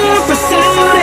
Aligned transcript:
pursued 0.00 1.01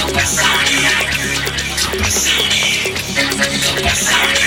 Supersonic. 0.00 1.12
Supersonic. 1.76 2.96
Supersonic. 3.60 4.39